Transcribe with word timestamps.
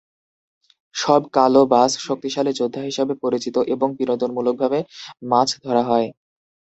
সব 0.95 1.21
কালো 1.35 1.61
বাস 1.71 1.91
শক্তিশালী 2.07 2.51
যোদ্ধা 2.59 2.81
হিসাবে 2.89 3.13
পরিচিত 3.23 3.55
এবং 3.73 3.87
বিনোদনমূলকভাবে 3.99 4.79
মাছ 5.31 5.49
ধরা 5.65 5.83
হয়। 5.83 6.07